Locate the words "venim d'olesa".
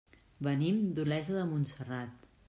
0.45-1.35